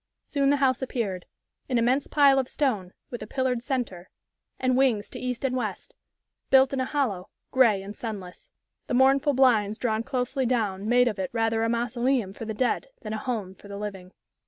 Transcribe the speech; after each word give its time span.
Soon 0.23 0.49
the 0.49 0.55
house 0.57 0.81
appeared 0.81 1.27
an 1.69 1.77
immense 1.77 2.07
pile 2.07 2.39
of 2.39 2.47
stone, 2.47 2.91
with 3.11 3.21
a 3.21 3.27
pillared 3.27 3.61
centre, 3.61 4.09
and 4.57 4.75
wings 4.75 5.11
to 5.11 5.19
east 5.19 5.45
and 5.45 5.55
west, 5.55 5.93
built 6.49 6.73
in 6.73 6.79
a 6.79 6.85
hollow, 6.85 7.29
gray 7.51 7.83
and 7.83 7.95
sunless. 7.95 8.49
The 8.87 8.95
mournful 8.95 9.33
blinds 9.33 9.77
drawn 9.77 10.01
closely 10.01 10.47
down 10.47 10.89
made 10.89 11.07
of 11.07 11.19
it 11.19 11.29
rather 11.33 11.61
a 11.61 11.69
mausoleum 11.69 12.33
for 12.33 12.45
the 12.45 12.53
dead 12.55 12.87
than 13.03 13.13
a 13.13 13.19
home 13.19 13.53
for 13.53 13.67
the 13.67 13.77
living. 13.77 14.11